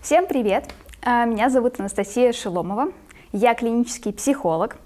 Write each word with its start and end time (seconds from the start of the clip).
Всем 0.00 0.26
привет! 0.26 0.64
А, 1.02 1.26
меня 1.26 1.50
зовут 1.50 1.78
Анастасия 1.78 2.32
Шеломова. 2.32 2.90
Я 3.32 3.54
клинический 3.54 4.14
психолог 4.14 4.78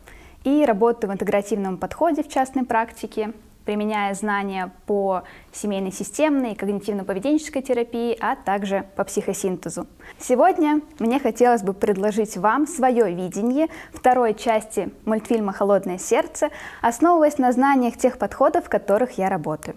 и 0.42 0.64
работаю 0.64 1.08
в 1.08 1.14
интегративном 1.14 1.78
подходе 1.78 2.24
в 2.24 2.28
частной 2.28 2.64
практике, 2.64 3.32
применяя 3.64 4.12
знания 4.14 4.72
по 4.86 5.22
семейной 5.52 5.92
системной 5.92 6.52
и 6.52 6.56
когнитивно-поведенческой 6.56 7.62
терапии, 7.62 8.18
а 8.20 8.34
также 8.34 8.86
по 8.96 9.04
психосинтезу. 9.04 9.86
Сегодня 10.18 10.80
мне 10.98 11.20
хотелось 11.20 11.62
бы 11.62 11.74
предложить 11.74 12.36
вам 12.36 12.66
свое 12.66 13.14
видение 13.14 13.68
второй 13.92 14.34
части 14.34 14.90
мультфильма 15.04 15.52
«Холодное 15.52 15.98
сердце», 15.98 16.50
основываясь 16.82 17.38
на 17.38 17.52
знаниях 17.52 17.96
тех 17.96 18.18
подходов, 18.18 18.64
в 18.64 18.68
которых 18.68 19.12
я 19.16 19.28
работаю. 19.28 19.76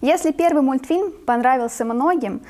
Если 0.00 0.32
первый 0.32 0.62
мультфильм 0.62 1.12
понравился 1.12 1.84
многим, 1.84 2.42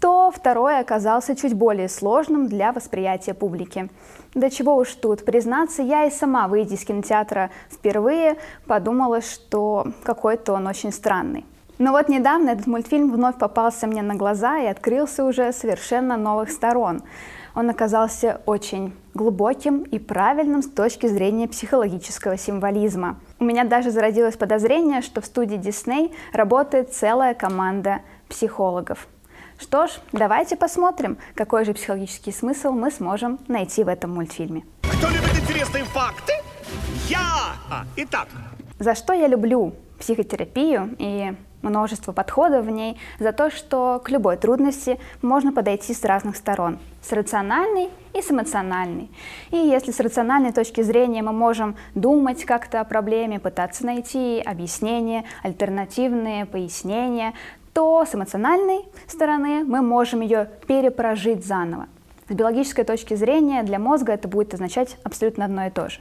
то 0.00 0.30
второй 0.30 0.80
оказался 0.80 1.36
чуть 1.36 1.54
более 1.54 1.88
сложным 1.88 2.48
для 2.48 2.72
восприятия 2.72 3.34
публики. 3.34 3.90
До 4.34 4.50
чего 4.50 4.76
уж 4.76 4.94
тут, 4.94 5.24
признаться, 5.24 5.82
я 5.82 6.06
и 6.06 6.10
сама, 6.10 6.48
выйдя 6.48 6.74
из 6.74 6.84
кинотеатра 6.84 7.50
впервые, 7.70 8.36
подумала, 8.66 9.20
что 9.20 9.88
какой-то 10.02 10.54
он 10.54 10.66
очень 10.66 10.90
странный. 10.90 11.44
Но 11.78 11.92
вот 11.92 12.08
недавно 12.08 12.50
этот 12.50 12.66
мультфильм 12.66 13.10
вновь 13.10 13.38
попался 13.38 13.86
мне 13.86 14.02
на 14.02 14.14
глаза 14.14 14.58
и 14.58 14.66
открылся 14.66 15.24
уже 15.24 15.52
совершенно 15.52 16.16
новых 16.16 16.50
сторон. 16.50 17.02
Он 17.54 17.68
оказался 17.68 18.40
очень 18.46 18.94
глубоким 19.14 19.82
и 19.82 19.98
правильным 19.98 20.62
с 20.62 20.70
точки 20.70 21.06
зрения 21.06 21.48
психологического 21.48 22.36
символизма. 22.36 23.18
У 23.38 23.44
меня 23.44 23.64
даже 23.64 23.90
зародилось 23.90 24.36
подозрение, 24.36 25.00
что 25.02 25.20
в 25.20 25.26
студии 25.26 25.58
Disney 25.58 26.12
работает 26.32 26.92
целая 26.92 27.34
команда 27.34 28.00
психологов. 28.28 29.08
Что 29.60 29.86
ж, 29.86 29.90
давайте 30.12 30.56
посмотрим, 30.56 31.18
какой 31.34 31.66
же 31.66 31.74
психологический 31.74 32.32
смысл 32.32 32.72
мы 32.72 32.90
сможем 32.90 33.38
найти 33.46 33.84
в 33.84 33.88
этом 33.88 34.10
мультфильме. 34.14 34.64
Кто 34.80 35.08
любит 35.08 35.38
интересные 35.38 35.84
факты? 35.84 36.32
Я! 37.08 37.18
А, 37.70 37.84
итак. 37.94 38.28
За 38.78 38.94
что 38.94 39.12
я 39.12 39.26
люблю 39.28 39.74
психотерапию 39.98 40.96
и 40.98 41.34
множество 41.60 42.12
подходов 42.12 42.64
в 42.64 42.70
ней, 42.70 42.98
за 43.18 43.32
то, 43.32 43.50
что 43.50 44.00
к 44.02 44.10
любой 44.10 44.38
трудности 44.38 44.98
можно 45.20 45.52
подойти 45.52 45.92
с 45.92 46.04
разных 46.04 46.36
сторон, 46.36 46.78
с 47.02 47.12
рациональной 47.12 47.90
и 48.14 48.22
с 48.22 48.30
эмоциональной. 48.30 49.10
И 49.50 49.56
если 49.56 49.92
с 49.92 50.00
рациональной 50.00 50.52
точки 50.52 50.80
зрения 50.80 51.22
мы 51.22 51.32
можем 51.32 51.76
думать 51.94 52.44
как-то 52.44 52.80
о 52.80 52.84
проблеме, 52.84 53.38
пытаться 53.38 53.84
найти 53.84 54.42
объяснения, 54.44 55.24
альтернативные 55.42 56.46
пояснения, 56.46 57.34
то 57.72 58.04
с 58.04 58.14
эмоциональной 58.14 58.84
стороны 59.06 59.64
мы 59.64 59.82
можем 59.82 60.20
ее 60.20 60.50
перепрожить 60.66 61.44
заново. 61.44 61.88
С 62.28 62.32
биологической 62.32 62.84
точки 62.84 63.14
зрения 63.14 63.62
для 63.62 63.78
мозга 63.78 64.12
это 64.12 64.28
будет 64.28 64.54
означать 64.54 64.96
абсолютно 65.02 65.44
одно 65.44 65.66
и 65.66 65.70
то 65.70 65.88
же. 65.88 66.00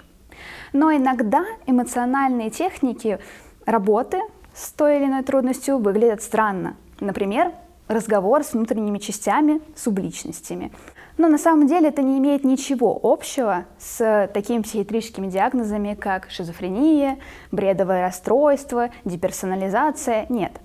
Но 0.74 0.92
иногда 0.96 1.44
эмоциональные 1.66 2.50
техники 2.50 3.20
работы 3.66 4.20
с 4.54 4.72
той 4.72 4.98
или 4.98 5.06
иной 5.06 5.24
трудностью 5.24 5.78
выглядят 5.78 6.22
странно. 6.22 6.76
Например, 7.00 7.52
разговор 7.88 8.44
с 8.44 8.54
внутренними 8.54 9.00
частями, 9.00 9.62
субличностями. 9.76 10.72
Но 11.18 11.28
на 11.28 11.38
самом 11.38 11.68
деле 11.68 11.90
это 11.90 12.02
не 12.02 12.18
имеет 12.20 12.46
ничего 12.46 12.98
общего 13.02 13.66
с 13.78 14.30
такими 14.34 14.62
психиатрическими 14.62 15.28
диагнозами, 15.28 15.96
как 15.96 16.30
шизофрения, 16.30 17.18
бредовое 17.52 18.02
расстройство, 18.02 18.90
деперсонализация. 19.04 20.28
Нет, 20.30 20.62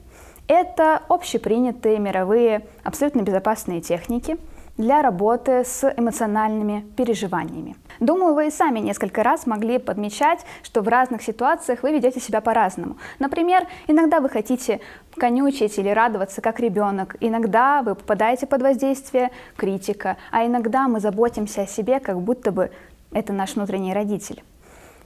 это 0.48 1.02
общепринятые 1.08 1.98
мировые 1.98 2.66
абсолютно 2.82 3.22
безопасные 3.22 3.80
техники 3.80 4.36
для 4.76 5.02
работы 5.02 5.64
с 5.64 5.88
эмоциональными 5.96 6.84
переживаниями. 6.96 7.76
Думаю, 8.00 8.34
вы 8.34 8.48
и 8.48 8.50
сами 8.50 8.80
несколько 8.80 9.22
раз 9.22 9.46
могли 9.46 9.78
подмечать, 9.78 10.44
что 10.62 10.82
в 10.82 10.88
разных 10.88 11.22
ситуациях 11.22 11.82
вы 11.82 11.92
ведете 11.92 12.18
себя 12.18 12.40
по-разному. 12.40 12.96
Например, 13.20 13.66
иногда 13.86 14.20
вы 14.20 14.28
хотите 14.28 14.80
конючить 15.16 15.78
или 15.78 15.88
радоваться 15.90 16.40
как 16.40 16.58
ребенок, 16.58 17.16
иногда 17.20 17.82
вы 17.82 17.94
попадаете 17.94 18.46
под 18.46 18.62
воздействие 18.62 19.30
критика, 19.56 20.16
а 20.32 20.44
иногда 20.44 20.88
мы 20.88 20.98
заботимся 20.98 21.62
о 21.62 21.66
себе, 21.66 22.00
как 22.00 22.20
будто 22.20 22.50
бы 22.50 22.72
это 23.12 23.32
наш 23.32 23.54
внутренний 23.54 23.94
родитель. 23.94 24.42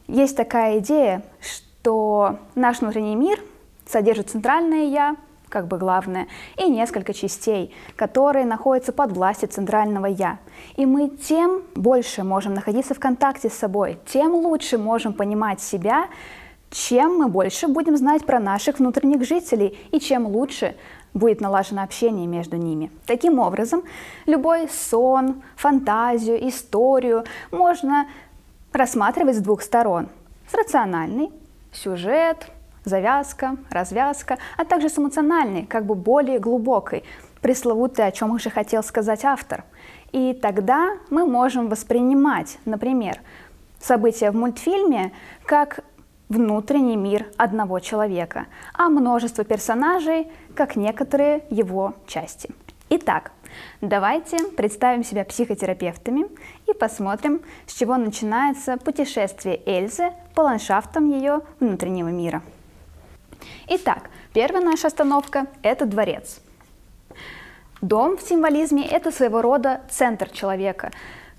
Есть 0.06 0.36
такая 0.36 0.78
идея, 0.78 1.22
что 1.40 2.38
наш 2.54 2.80
внутренний 2.80 3.16
мир 3.16 3.38
содержит 3.86 4.30
центральное 4.30 4.86
«я», 4.86 5.16
как 5.48 5.66
бы 5.66 5.78
главное, 5.78 6.28
и 6.56 6.68
несколько 6.68 7.12
частей, 7.14 7.74
которые 7.96 8.44
находятся 8.44 8.92
под 8.92 9.12
властью 9.12 9.48
центрального 9.48 10.06
«я». 10.06 10.38
И 10.76 10.86
мы 10.86 11.08
тем 11.08 11.62
больше 11.74 12.24
можем 12.24 12.54
находиться 12.54 12.94
в 12.94 13.00
контакте 13.00 13.48
с 13.48 13.54
собой, 13.54 13.98
тем 14.06 14.34
лучше 14.34 14.78
можем 14.78 15.12
понимать 15.12 15.60
себя, 15.60 16.08
чем 16.70 17.16
мы 17.16 17.28
больше 17.28 17.66
будем 17.66 17.96
знать 17.96 18.26
про 18.26 18.40
наших 18.40 18.78
внутренних 18.78 19.24
жителей 19.24 19.78
и 19.90 20.00
чем 20.00 20.26
лучше 20.26 20.76
будет 21.14 21.40
налажено 21.40 21.82
общение 21.82 22.26
между 22.26 22.56
ними. 22.56 22.90
Таким 23.06 23.38
образом, 23.38 23.82
любой 24.26 24.68
сон, 24.68 25.42
фантазию, 25.56 26.46
историю 26.48 27.24
можно 27.50 28.06
рассматривать 28.72 29.36
с 29.36 29.40
двух 29.40 29.62
сторон. 29.62 30.08
С 30.50 30.54
рациональной, 30.54 31.30
сюжет, 31.72 32.50
завязка, 32.88 33.56
развязка, 33.70 34.38
а 34.56 34.64
также 34.64 34.88
с 34.88 34.98
эмоциональной, 34.98 35.66
как 35.66 35.86
бы 35.86 35.94
более 35.94 36.38
глубокой, 36.38 37.04
пресловутой, 37.40 38.06
о 38.06 38.12
чем 38.12 38.32
уже 38.32 38.50
хотел 38.50 38.82
сказать 38.82 39.24
автор. 39.24 39.64
И 40.12 40.32
тогда 40.34 40.96
мы 41.10 41.26
можем 41.26 41.68
воспринимать, 41.68 42.58
например, 42.64 43.20
события 43.78 44.30
в 44.30 44.36
мультфильме 44.36 45.12
как 45.44 45.80
внутренний 46.28 46.96
мир 46.96 47.26
одного 47.36 47.80
человека, 47.80 48.46
а 48.74 48.88
множество 48.88 49.44
персонажей 49.44 50.30
как 50.54 50.76
некоторые 50.76 51.44
его 51.50 51.94
части. 52.06 52.50
Итак, 52.90 53.32
давайте 53.82 54.38
представим 54.56 55.04
себя 55.04 55.24
психотерапевтами 55.24 56.26
и 56.66 56.72
посмотрим, 56.72 57.42
с 57.66 57.74
чего 57.74 57.96
начинается 57.96 58.78
путешествие 58.78 59.60
Эльзы 59.66 60.10
по 60.34 60.42
ландшафтам 60.42 61.10
ее 61.10 61.42
внутреннего 61.60 62.08
мира. 62.08 62.42
Итак, 63.68 64.10
первая 64.32 64.64
наша 64.64 64.86
остановка– 64.88 65.46
это 65.62 65.86
дворец. 65.86 66.40
Дом 67.80 68.16
в 68.16 68.22
символизме– 68.22 68.86
это 68.90 69.10
своего 69.10 69.42
рода 69.42 69.82
центр 69.90 70.28
человека. 70.30 70.90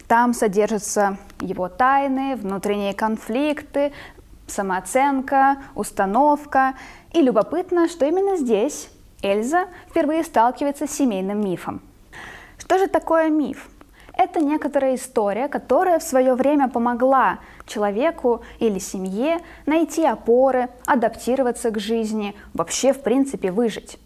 Там 0.08 0.34
содержатся 0.34 1.18
его 1.40 1.68
тайны, 1.68 2.36
внутренние 2.36 2.94
конфликты, 2.94 3.92
самооценка, 4.48 5.58
установка. 5.76 6.76
И 7.14 7.22
любопытно, 7.22 7.88
что 7.88 8.06
именно 8.06 8.38
здесь 8.38 8.90
Эльза 9.22 9.68
впервые 9.90 10.24
сталкивается 10.24 10.88
с 10.88 10.92
семейным 10.92 11.42
мифом. 11.42 11.82
Что 12.58 12.78
же 12.78 12.88
такое 12.88 13.30
миф? 13.30 13.70
Это 14.20 14.42
некоторая 14.42 14.96
история, 14.96 15.48
которая 15.48 15.98
в 15.98 16.04
свое 16.04 16.34
время 16.34 16.68
помогла 16.68 17.40
человеку 17.66 18.42
или 18.60 18.78
семье 18.78 19.40
найти 19.66 20.06
опоры, 20.06 20.68
адаптироваться 20.86 21.72
к 21.72 21.80
жизни, 21.80 22.36
вообще, 22.54 22.92
в 22.92 23.00
принципе, 23.00 23.50
выжить. 23.50 23.98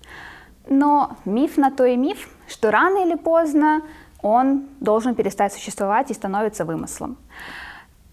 Но 0.68 1.18
миф 1.26 1.58
на 1.58 1.72
то 1.72 1.84
и 1.86 1.98
миф, 1.98 2.30
что 2.48 2.70
рано 2.70 3.04
или 3.04 3.16
поздно 3.16 3.82
он 4.22 4.68
должен 4.80 5.16
перестать 5.16 5.52
существовать 5.52 6.12
и 6.12 6.14
становится 6.14 6.64
вымыслом. 6.64 7.18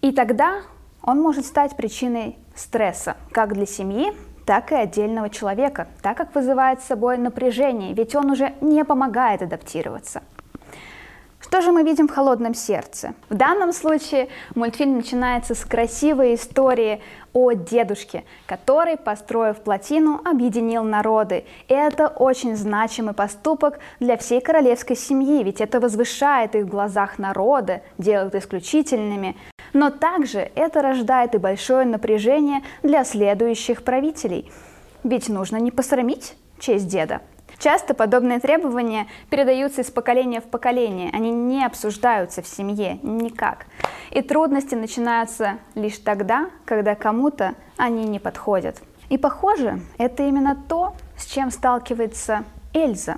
И 0.01 0.11
тогда 0.11 0.61
он 1.03 1.21
может 1.21 1.45
стать 1.45 1.77
причиной 1.77 2.35
стресса 2.55 3.15
как 3.31 3.53
для 3.53 3.67
семьи, 3.67 4.11
так 4.47 4.71
и 4.71 4.75
отдельного 4.75 5.29
человека, 5.29 5.87
так 6.01 6.17
как 6.17 6.33
вызывает 6.33 6.81
с 6.81 6.85
собой 6.85 7.19
напряжение, 7.19 7.93
ведь 7.93 8.15
он 8.15 8.31
уже 8.31 8.55
не 8.59 8.83
помогает 8.83 9.43
адаптироваться. 9.43 10.23
Что 11.51 11.59
же 11.59 11.73
мы 11.73 11.83
видим 11.83 12.07
в 12.07 12.11
«Холодном 12.11 12.53
сердце»? 12.53 13.13
В 13.27 13.35
данном 13.35 13.73
случае 13.73 14.29
мультфильм 14.55 14.95
начинается 14.95 15.53
с 15.53 15.65
красивой 15.65 16.35
истории 16.35 17.01
о 17.33 17.51
дедушке, 17.51 18.23
который, 18.45 18.95
построив 18.95 19.57
плотину, 19.57 20.21
объединил 20.23 20.83
народы. 20.83 21.43
И 21.67 21.73
это 21.73 22.07
очень 22.07 22.55
значимый 22.55 23.13
поступок 23.13 23.79
для 23.99 24.15
всей 24.15 24.39
королевской 24.39 24.95
семьи, 24.95 25.43
ведь 25.43 25.59
это 25.59 25.81
возвышает 25.81 26.55
их 26.55 26.67
в 26.67 26.69
глазах 26.69 27.19
народа, 27.19 27.81
делает 27.97 28.33
исключительными. 28.33 29.35
Но 29.73 29.89
также 29.89 30.49
это 30.55 30.81
рождает 30.81 31.35
и 31.35 31.37
большое 31.37 31.85
напряжение 31.85 32.61
для 32.81 33.03
следующих 33.03 33.83
правителей. 33.83 34.49
Ведь 35.03 35.27
нужно 35.27 35.57
не 35.57 35.71
посрамить 35.71 36.33
честь 36.59 36.87
деда. 36.87 37.19
Часто 37.57 37.93
подобные 37.93 38.39
требования 38.39 39.07
передаются 39.29 39.81
из 39.81 39.91
поколения 39.91 40.41
в 40.41 40.45
поколение, 40.45 41.09
они 41.13 41.31
не 41.31 41.63
обсуждаются 41.63 42.41
в 42.41 42.47
семье 42.47 42.99
никак. 43.03 43.65
И 44.09 44.21
трудности 44.21 44.75
начинаются 44.75 45.59
лишь 45.75 45.97
тогда, 45.99 46.49
когда 46.65 46.95
кому-то 46.95 47.55
они 47.77 48.05
не 48.05 48.19
подходят. 48.19 48.81
И 49.09 49.17
похоже, 49.17 49.81
это 49.97 50.23
именно 50.23 50.55
то, 50.67 50.95
с 51.17 51.25
чем 51.25 51.51
сталкивается 51.51 52.45
Эльза. 52.73 53.17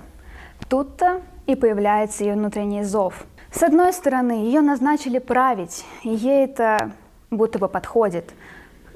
Тут-то 0.68 1.22
и 1.46 1.54
появляется 1.54 2.24
ее 2.24 2.34
внутренний 2.34 2.84
зов. 2.84 3.24
С 3.52 3.62
одной 3.62 3.92
стороны, 3.92 4.32
ее 4.32 4.60
назначили 4.60 5.18
править, 5.18 5.84
и 6.02 6.08
ей 6.08 6.44
это 6.44 6.92
будто 7.30 7.58
бы 7.58 7.68
подходит. 7.68 8.34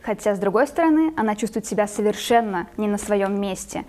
Хотя, 0.03 0.35
с 0.35 0.39
другой 0.39 0.67
стороны, 0.67 1.13
она 1.17 1.37
чувствует 1.37 1.67
себя 1.67 1.87
совершенно 1.87 2.67
не 2.77 2.89
на 2.89 2.99
своем 2.99 3.41
месте. 3.41 3.85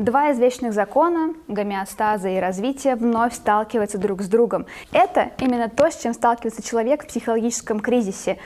Два 0.00 0.32
извечных 0.32 0.72
закона, 0.72 1.34
гомеостаза 1.46 2.30
и 2.30 2.40
развития, 2.40 2.94
вновь 2.94 3.34
сталкиваются 3.34 3.98
друг 3.98 4.22
с 4.22 4.28
другом. 4.28 4.64
Это 4.92 5.32
именно 5.36 5.68
то, 5.68 5.90
с 5.90 5.96
чем 6.00 6.14
сталкивается 6.14 6.62
человек 6.62 7.04
в 7.04 7.08
психологическом 7.08 7.80
кризисе. 7.80 8.38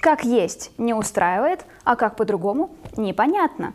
Как 0.00 0.24
есть 0.24 0.70
не 0.78 0.94
устраивает, 0.94 1.66
а 1.84 1.96
как 1.96 2.16
по-другому 2.16 2.70
непонятно. 2.96 3.74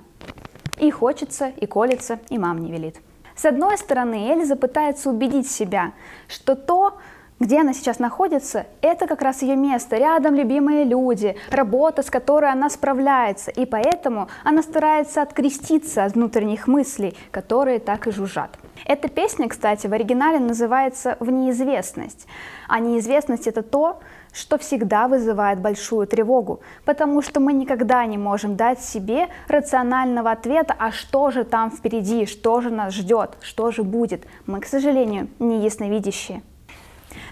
И 0.79 0.89
хочется, 0.89 1.49
и 1.49 1.67
колется, 1.67 2.17
и 2.29 2.39
мам 2.39 2.57
не 2.57 2.71
велит. 2.71 2.95
С 3.35 3.45
одной 3.45 3.77
стороны, 3.77 4.31
Эльза 4.33 4.55
пытается 4.55 5.11
убедить 5.11 5.51
себя, 5.51 5.91
что 6.27 6.55
то, 6.55 6.97
где 7.39 7.61
она 7.61 7.73
сейчас 7.73 7.99
находится, 7.99 8.67
это 8.81 9.07
как 9.07 9.21
раз 9.21 9.41
ее 9.41 9.55
место, 9.55 9.97
рядом 9.97 10.35
любимые 10.35 10.83
люди, 10.83 11.35
работа, 11.51 12.03
с 12.03 12.09
которой 12.09 12.51
она 12.51 12.69
справляется, 12.69 13.51
и 13.51 13.65
поэтому 13.65 14.27
она 14.43 14.61
старается 14.61 15.21
откреститься 15.21 16.03
от 16.03 16.13
внутренних 16.15 16.67
мыслей, 16.67 17.17
которые 17.31 17.79
так 17.79 18.07
и 18.07 18.11
жужжат. 18.11 18.57
Эта 18.85 19.09
песня, 19.09 19.47
кстати, 19.47 19.87
в 19.87 19.93
оригинале 19.93 20.39
называется 20.39 21.17
«В 21.19 21.31
неизвестность», 21.31 22.27
а 22.67 22.79
неизвестность— 22.79 23.47
это 23.47 23.63
то, 23.63 23.99
что 24.31 24.57
всегда 24.57 25.07
вызывает 25.07 25.59
большую 25.59 26.07
тревогу, 26.07 26.61
потому 26.85 27.21
что 27.21 27.39
мы 27.39 27.53
никогда 27.53 28.05
не 28.05 28.17
можем 28.17 28.55
дать 28.55 28.81
себе 28.81 29.27
рационального 29.47 30.31
ответа, 30.31 30.75
а 30.77 30.91
что 30.91 31.31
же 31.31 31.43
там 31.43 31.71
впереди, 31.71 32.25
что 32.25 32.61
же 32.61 32.69
нас 32.69 32.93
ждет, 32.93 33.37
что 33.41 33.71
же 33.71 33.83
будет. 33.83 34.25
Мы, 34.45 34.59
к 34.59 34.65
сожалению, 34.65 35.29
не 35.39 35.63
ясновидящие. 35.63 36.43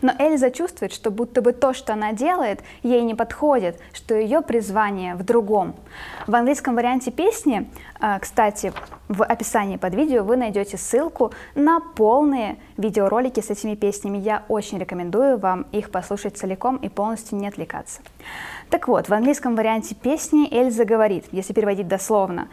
Но 0.01 0.13
Эльза 0.17 0.51
чувствует, 0.51 0.93
что 0.93 1.11
будто 1.11 1.41
бы 1.41 1.53
то, 1.53 1.73
что 1.73 1.93
она 1.93 2.13
делает, 2.13 2.61
ей 2.83 3.01
не 3.01 3.15
подходит, 3.15 3.79
что 3.93 4.15
ее 4.15 4.41
призвание 4.41 5.15
в 5.15 5.23
другом. 5.23 5.75
В 6.27 6.35
английском 6.35 6.75
варианте 6.75 7.11
песни, 7.11 7.69
э, 7.99 8.19
кстати, 8.19 8.73
в 9.07 9.23
описании 9.23 9.77
под 9.77 9.95
видео 9.95 10.23
вы 10.23 10.37
найдете 10.37 10.77
ссылку 10.77 11.31
на 11.55 11.79
полные 11.79 12.57
видеоролики 12.77 13.39
с 13.39 13.49
этими 13.49 13.75
песнями. 13.75 14.17
Я 14.17 14.43
очень 14.47 14.77
рекомендую 14.79 15.37
вам 15.37 15.65
их 15.71 15.91
послушать 15.91 16.37
целиком 16.37 16.77
и 16.77 16.89
полностью 16.89 17.37
не 17.37 17.47
отвлекаться. 17.47 18.01
Так 18.69 18.87
вот, 18.87 19.07
в 19.07 19.13
английском 19.13 19.55
варианте 19.55 19.95
песни 19.95 20.47
Эльза 20.51 20.83
говорит, 20.83 21.25
если 21.31 21.53
переводить 21.53 21.87
дословно, 21.87 22.49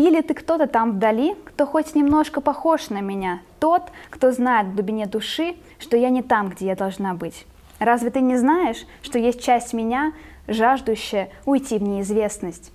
или 0.00 0.22
ты 0.22 0.32
кто-то 0.32 0.66
там 0.66 0.92
вдали, 0.92 1.34
кто 1.44 1.66
хоть 1.66 1.94
немножко 1.94 2.40
похож 2.40 2.88
на 2.88 3.02
меня, 3.02 3.40
тот, 3.58 3.82
кто 4.08 4.32
знает 4.32 4.68
в 4.68 4.74
глубине 4.74 5.04
души, 5.04 5.56
что 5.78 5.96
я 5.96 6.08
не 6.08 6.22
там, 6.22 6.48
где 6.48 6.66
я 6.66 6.76
должна 6.76 7.12
быть. 7.12 7.46
Разве 7.78 8.10
ты 8.10 8.20
не 8.20 8.36
знаешь, 8.36 8.86
что 9.02 9.18
есть 9.18 9.42
часть 9.42 9.74
меня, 9.74 10.12
жаждущая 10.48 11.28
уйти 11.44 11.76
в 11.76 11.82
неизвестность? 11.82 12.72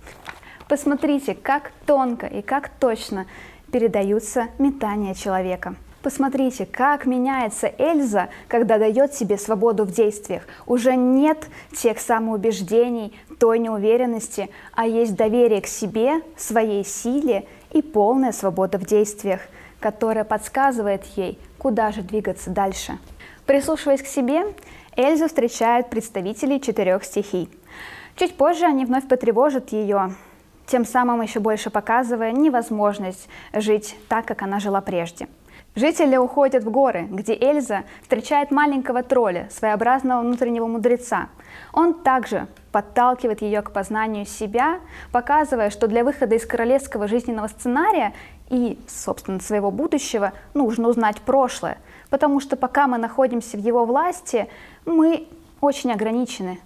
Посмотрите, 0.68 1.34
как 1.34 1.72
тонко 1.84 2.26
и 2.26 2.42
как 2.42 2.68
точно 2.68 3.26
передаются 3.72 4.46
метания 4.58 5.14
человека. 5.14 5.74
Посмотрите, 6.02 6.66
как 6.66 7.06
меняется 7.06 7.72
Эльза, 7.78 8.28
когда 8.46 8.78
дает 8.78 9.14
себе 9.14 9.36
свободу 9.36 9.84
в 9.84 9.90
действиях. 9.90 10.44
Уже 10.64 10.94
нет 10.94 11.48
тех 11.76 11.98
самоубеждений, 11.98 13.12
той 13.38 13.58
неуверенности, 13.58 14.50
а 14.74 14.86
есть 14.86 15.14
доверие 15.14 15.60
к 15.60 15.66
себе, 15.66 16.22
своей 16.36 16.84
силе 16.84 17.46
и 17.72 17.82
полная 17.82 18.32
свобода 18.32 18.78
в 18.78 18.86
действиях, 18.86 19.40
которая 19.80 20.24
подсказывает 20.24 21.04
ей, 21.16 21.38
куда 21.58 21.92
же 21.92 22.02
двигаться 22.02 22.50
дальше. 22.50 22.98
Прислушиваясь 23.46 24.02
к 24.02 24.06
себе, 24.06 24.42
Эльза 24.96 25.28
встречает 25.28 25.90
представителей 25.90 26.60
четырех 26.60 27.04
стихий. 27.04 27.48
Чуть 28.16 28.36
позже 28.36 28.64
они 28.64 28.84
вновь 28.84 29.06
потревожат 29.06 29.70
ее, 29.70 30.14
тем 30.66 30.84
самым 30.84 31.20
еще 31.20 31.38
больше 31.38 31.70
показывая 31.70 32.32
невозможность 32.32 33.28
жить 33.52 33.96
так, 34.08 34.26
как 34.26 34.42
она 34.42 34.58
жила 34.58 34.80
прежде– 34.80 35.28
Жители 35.76 36.16
уходят 36.16 36.64
в 36.64 36.70
горы, 36.70 37.06
где 37.10 37.34
Эльза 37.34 37.84
встречает 38.00 38.50
маленького 38.50 39.02
тролля, 39.02 39.46
своеобразного 39.52 40.22
внутреннего 40.22 40.66
мудреца. 40.66 41.28
Он 41.74 41.92
также 41.92 42.46
подталкивает 42.76 43.40
ее 43.40 43.62
к 43.62 43.70
познанию 43.70 44.26
себя, 44.26 44.80
показывая, 45.10 45.70
что 45.70 45.86
для 45.88 46.04
выхода 46.04 46.34
из 46.34 46.44
королевского 46.44 47.08
жизненного 47.08 47.48
сценария 47.48 48.12
и, 48.50 48.78
собственно, 48.86 49.40
своего 49.40 49.70
будущего 49.70 50.34
нужно 50.52 50.88
узнать 50.88 51.22
прошлое, 51.22 51.78
потому 52.10 52.38
что 52.38 52.54
пока 52.54 52.86
мы 52.86 52.98
находимся 52.98 53.56
в 53.56 53.60
его 53.60 53.86
власти, 53.86 54.46
мы 54.84 55.26
очень 55.62 55.90
ограничены, 55.90 56.60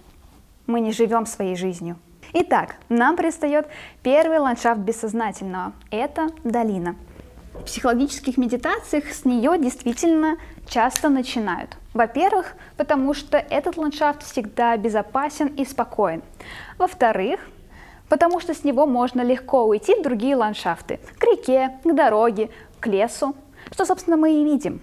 мы 0.67 0.81
не 0.81 0.91
живем 0.91 1.25
своей 1.25 1.55
жизнью. 1.55 1.95
Итак, 2.33 2.75
нам 2.89 3.15
предстает 3.15 3.69
первый 4.03 4.39
ландшафт 4.39 4.81
бессознательного– 4.81 5.71
это 5.91 6.27
долина– 6.43 6.97
в 7.53 7.63
психологических 7.63 8.37
медитациях 8.37 9.13
с 9.13 9.23
нее 9.23 9.57
действительно 9.57 10.37
часто 10.67 11.07
начинают. 11.07 11.77
Во-первых, 11.93 12.53
потому 12.77 13.13
что 13.13 13.37
этот 13.37 13.77
ландшафт 13.77 14.23
всегда 14.23 14.77
безопасен 14.77 15.47
и 15.47 15.65
спокоен. 15.65 16.21
Во-вторых, 16.77 17.39
потому 18.07 18.39
что 18.39 18.53
с 18.53 18.63
него 18.63 18.85
можно 18.85 19.21
легко 19.21 19.65
уйти 19.65 19.95
в 19.95 20.03
другие 20.03 20.35
ландшафты, 20.35 20.99
к 21.17 21.23
реке, 21.23 21.77
к 21.83 21.93
дороге, 21.93 22.49
к 22.79 22.87
лесу, 22.87 23.35
что, 23.71 23.85
собственно, 23.85 24.17
мы 24.17 24.33
и 24.33 24.43
видим. 24.43 24.81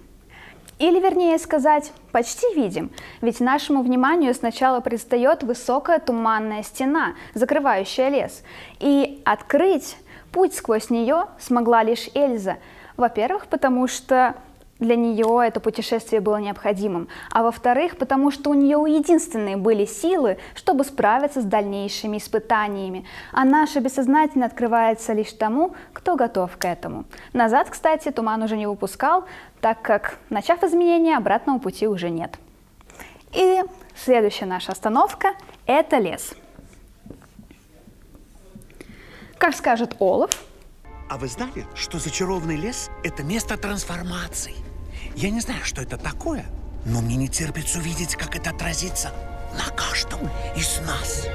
Или, 0.77 0.99
вернее 0.99 1.37
сказать, 1.39 1.91
почти 2.11 2.53
видим, 2.55 2.91
ведь 3.21 3.41
нашему 3.41 3.81
вниманию 3.81 4.33
сначала 4.33 4.79
предстает 4.79 5.43
высокая 5.43 5.99
туманная 5.99 6.63
стена, 6.63 7.15
закрывающая 7.33 8.07
лес, 8.07 8.43
и 8.79 9.21
открыть 9.25 9.97
Путь 10.31 10.53
сквозь 10.53 10.89
нее 10.89 11.25
смогла 11.39 11.83
лишь 11.83 12.07
Эльза. 12.13 12.57
Во-первых, 12.97 13.47
потому 13.47 13.87
что 13.87 14.35
для 14.79 14.95
нее 14.95 15.41
это 15.45 15.59
путешествие 15.59 16.21
было 16.21 16.37
необходимым, 16.37 17.09
а 17.31 17.43
во-вторых, 17.43 17.97
потому 17.97 18.31
что 18.31 18.49
у 18.49 18.53
нее 18.53 18.83
единственные 18.87 19.57
были 19.57 19.85
силы, 19.85 20.37
чтобы 20.55 20.83
справиться 20.83 21.41
с 21.41 21.45
дальнейшими 21.45 22.17
испытаниями, 22.17 23.05
а 23.31 23.45
наше 23.45 23.79
бессознательно 23.79 24.45
открывается 24.45 25.13
лишь 25.13 25.33
тому, 25.33 25.75
кто 25.93 26.15
готов 26.15 26.55
к 26.57 26.65
этому. 26.65 27.05
Назад, 27.33 27.69
кстати, 27.69 28.09
туман 28.11 28.41
уже 28.41 28.57
не 28.57 28.67
выпускал, 28.67 29.25
так 29.61 29.81
как, 29.81 30.17
начав 30.29 30.63
изменения, 30.63 31.17
обратного 31.17 31.59
пути 31.59 31.87
уже 31.87 32.09
нет. 32.09 32.39
И 33.33 33.61
следующая 33.95 34.45
наша 34.45 34.71
остановка– 34.71 35.33
это 35.65 35.97
лес. 35.97 36.33
Как 39.37 39.55
скажет 39.55 39.95
Олаф. 39.99 40.43
А 41.09 41.17
вы 41.17 41.27
знали, 41.27 41.65
что 41.73 41.97
зачарованный 41.97 42.55
лес– 42.55 42.89
это 43.03 43.23
место 43.23 43.57
трансформаций? 43.57 44.55
Я 45.15 45.31
не 45.31 45.39
знаю, 45.41 45.63
что 45.63 45.81
это 45.81 45.97
такое, 45.97 46.45
но 46.85 47.01
мне 47.01 47.15
не 47.15 47.27
терпится 47.27 47.79
увидеть, 47.79 48.15
как 48.15 48.35
это 48.35 48.51
отразится 48.51 49.11
на 49.53 49.75
каждом 49.75 50.21
из 50.55 50.79
нас. 50.85 51.27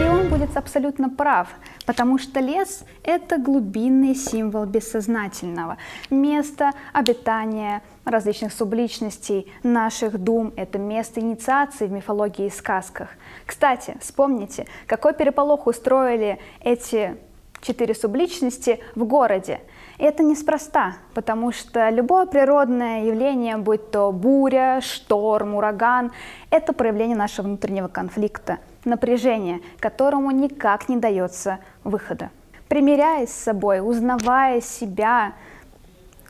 И 0.00 0.02
он 0.04 0.28
будет 0.28 0.56
абсолютно 0.56 1.10
прав, 1.10 1.48
потому 1.84 2.18
что 2.18 2.40
лес– 2.40 2.84
это 3.02 3.36
глубинный 3.38 4.14
символ 4.14 4.64
бессознательного, 4.64 5.76
место 6.08 6.72
обитания 6.92 7.82
различных 8.04 8.52
субличностей, 8.52 9.52
наших 9.62 10.18
дум– 10.18 10.52
это 10.56 10.78
место 10.78 11.20
инициации 11.20 11.86
в 11.86 11.92
мифологии 11.92 12.46
и 12.46 12.50
сказках. 12.50 13.08
Кстати, 13.44 13.96
вспомните, 14.00 14.66
какой 14.86 15.14
переполох 15.14 15.66
устроили 15.66 16.38
эти 16.60 17.16
четыре 17.60 17.94
субличности 17.94 18.80
в 18.94 19.04
городе. 19.04 19.60
И 19.98 20.04
это 20.04 20.22
неспроста, 20.22 20.94
потому 21.12 21.50
что 21.50 21.90
любое 21.90 22.26
природное 22.26 23.04
явление, 23.04 23.56
будь 23.56 23.90
то 23.90 24.12
буря, 24.12 24.80
шторм, 24.80 25.56
ураган, 25.56 26.12
это 26.50 26.72
проявление 26.72 27.16
нашего 27.16 27.46
внутреннего 27.46 27.88
конфликта, 27.88 28.58
напряжения, 28.84 29.60
которому 29.80 30.30
никак 30.30 30.88
не 30.88 30.96
дается 30.96 31.58
выхода. 31.82 32.30
Примеряясь 32.68 33.30
с 33.30 33.42
собой, 33.44 33.80
узнавая 33.80 34.60
себя, 34.60 35.32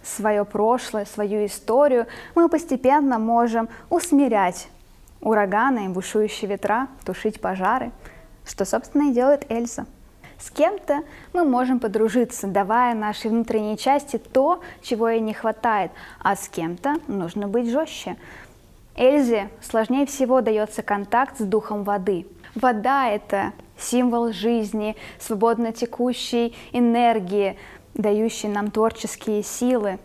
свое 0.03 0.47
прошлое, 0.47 1.05
свою 1.05 1.45
историю, 1.45 2.07
мы 2.35 2.49
постепенно 2.49 3.19
можем 3.19 3.69
усмирять 3.91 4.69
ураганы 5.21 5.89
бушующие 5.91 6.49
ветра, 6.49 6.89
тушить 7.05 7.41
пожары, 7.41 7.91
что, 8.47 8.65
собственно, 8.65 9.11
и 9.11 9.13
делает 9.13 9.51
Эльза. 9.51 9.87
С 10.39 10.51
кем-то 10.51 11.03
мы 11.33 11.45
можем 11.45 11.81
подружиться, 11.81 12.47
давая 12.47 12.95
нашей 12.95 13.31
внутренней 13.31 13.77
части 13.77 14.19
то, 14.19 14.61
чего 14.83 15.09
ей 15.09 15.21
не 15.21 15.35
хватает, 15.35 15.91
а 16.21 16.37
с 16.37 16.49
кем-то 16.49 16.97
нужно 17.09 17.49
быть 17.49 17.69
жестче. 17.69 18.17
Эльзе 18.95 19.49
сложнее 19.61 20.07
всего 20.07 20.41
дается 20.41 20.83
контакт 20.83 21.39
с 21.39 21.43
духом 21.43 21.83
воды. 21.83 22.27
Вода– 22.55 23.09
это 23.11 23.53
символ 23.77 24.33
жизни, 24.33 24.97
свободно 25.19 25.73
текущей 25.73 26.57
энергии, 26.73 27.59
дающей 27.95 28.49
нам 28.49 28.71
творческие 28.71 29.43
силы. 29.43 29.99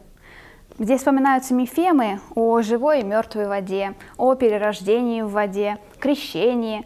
Здесь 0.79 0.99
вспоминаются 0.99 1.53
мифемы 1.53 2.19
о 2.33 2.61
живой 2.61 3.01
и 3.01 3.03
мертвой 3.03 3.47
воде, 3.47 3.93
о 4.17 4.33
перерождении 4.33 5.21
в 5.21 5.29
воде, 5.29 5.77
крещении. 5.99 6.85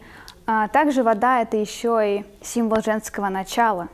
А 0.50 0.66
также 0.66 1.02
вода– 1.02 1.42
это 1.42 1.58
еще 1.58 2.00
и 2.02 2.24
символ 2.42 2.80
женского 2.80 3.28
начала. 3.28 3.88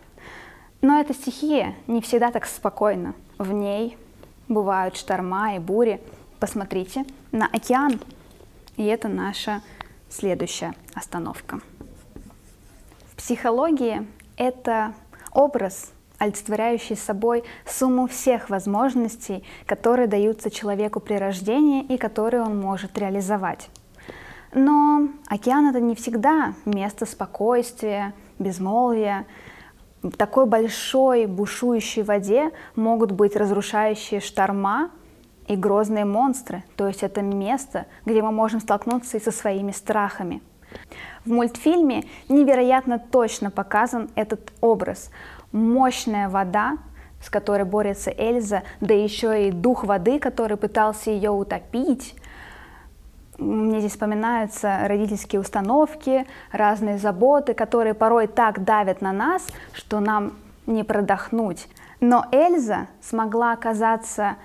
Но 0.83 1.01
эта 1.01 1.13
стихия 1.13 1.75
не 1.89 2.01
всегда 2.01 2.31
так 2.31 2.47
спокойна. 2.47 3.17
В 3.39 3.51
ней 3.51 3.99
бывают 4.47 4.97
шторма 4.97 5.57
и 5.57 5.59
бури. 5.59 6.01
Посмотрите 6.39 7.07
на 7.33 7.47
океан. 7.47 7.99
И 8.77 8.85
это 8.85 9.09
наша 9.09 9.63
следующая 10.09 10.75
остановка. 10.95 11.59
В 13.09 13.17
психологии 13.17 14.07
это 14.37 14.95
образ 15.33 15.91
олицетворяющий 16.19 16.97
собой 16.97 17.43
сумму 17.67 18.07
всех 18.07 18.49
возможностей, 18.49 19.43
которые 19.67 20.07
даются 20.07 20.53
человеку 20.53 21.01
при 21.01 21.15
рождении 21.15 21.83
и 21.83 21.99
которые 21.99 22.45
он 22.45 22.61
может 22.61 22.97
реализовать. 22.97 23.71
Но 24.55 25.09
океан 25.29 25.67
это 25.67 25.81
не 25.81 25.95
всегда 25.95 26.55
место 26.65 27.07
спокойствия, 27.07 28.15
безмолвия. 28.39 29.27
В 30.03 30.13
такой 30.13 30.47
большой 30.47 31.27
бушующей 31.27 32.03
воде 32.03 32.51
могут 32.77 33.11
быть 33.11 33.37
разрушающие 33.37 34.21
шторма 34.21 34.91
и 35.49 35.57
грозные 35.57 36.05
монстры, 36.05 36.63
то 36.77 36.87
есть 36.87 37.03
это 37.03 37.21
место, 37.21 37.87
где 38.07 38.23
мы 38.23 38.31
можем 38.31 38.61
столкнуться 38.61 39.17
и 39.17 39.21
со 39.21 39.31
своими 39.31 39.73
страхами. 39.73 40.41
В 41.25 41.31
мультфильме 41.31 42.05
невероятно 42.29 42.99
точно 42.99 43.51
показан 43.51 44.11
этот 44.15 44.53
образ 44.61 45.11
мощная 45.53 46.29
вода, 46.29 46.79
с 47.23 47.31
которой 47.31 47.65
борется 47.65 48.11
Эльза, 48.11 48.63
да 48.81 48.93
еще 48.95 49.49
и 49.49 49.51
дух 49.51 49.85
воды, 49.85 50.19
который 50.19 50.57
пытался 50.57 51.11
ее 51.11 51.31
утопить. 51.31 52.15
Здесь 53.85 53.93
вспоминаются 53.93 54.88
родительские 54.88 55.43
установки, 55.43 56.26
разные 56.53 56.97
заботы, 56.97 57.53
которые 57.53 57.93
порой 57.93 58.29
так 58.29 58.64
давят 58.64 59.03
на 59.03 59.12
нас, 59.12 59.47
что 59.75 60.00
нам 60.00 60.33
не 60.64 60.85
продохнуть. 60.85 61.69
Но 62.00 62.25
Эльза 62.33 62.87
смогла 63.03 63.53
оказаться 63.53 64.37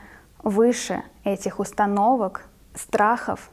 выше 0.43 1.03
этих 1.23 1.59
установок, 1.59 2.49
страхов 2.75 3.49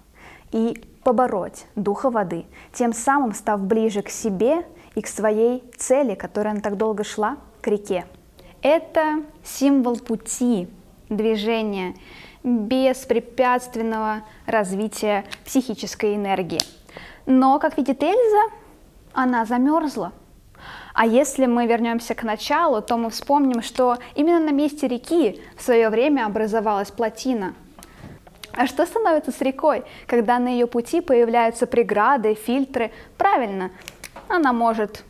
и 0.50 0.82
побороть 1.04 1.66
духа 1.76 2.10
воды, 2.10 2.46
тем 2.72 2.92
самым 2.92 3.32
став 3.32 3.60
ближе 3.60 4.02
к 4.02 4.08
себе 4.08 4.66
и 4.96 5.02
к 5.02 5.06
своей 5.06 5.62
цели, 5.76 6.16
которой 6.16 6.48
она 6.48 6.60
так 6.62 6.76
долго 6.76 7.04
шла, 7.04 7.36
к 7.60 7.68
реке. 7.68 8.06
Это 8.60 9.22
символ 9.44 10.00
пути 10.00 10.68
движения 11.08 11.94
беспрепятственного 12.46 14.22
развития 14.46 15.24
психической 15.44 16.14
энергии. 16.14 16.60
Но, 17.26 17.58
как 17.58 17.76
видит 17.76 18.02
Эльза, 18.04 18.54
она 19.12 19.44
замерзла. 19.44 20.12
А 20.94 21.06
если 21.06 21.46
мы 21.46 21.66
вернемся 21.66 22.14
к 22.14 22.22
началу, 22.22 22.80
то 22.80 22.96
мы 22.96 23.10
вспомним, 23.10 23.62
что 23.62 23.98
именно 24.14 24.38
на 24.38 24.50
месте 24.50 24.86
реки 24.86 25.42
в 25.56 25.62
свое 25.62 25.90
время 25.90 26.24
образовалась 26.24 26.92
плотина. 26.92 27.54
А 28.52 28.66
что 28.68 28.86
становится 28.86 29.32
с 29.32 29.40
рекой, 29.40 29.82
когда 30.06 30.38
на 30.38 30.48
ее 30.48 30.68
пути 30.68 31.00
появляются 31.00 31.66
преграды, 31.66 32.34
фильтры? 32.34 32.92
Правильно, 33.18 33.72
она 34.28 34.52
может 34.52 35.04